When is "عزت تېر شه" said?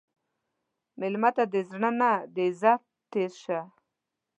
2.47-3.59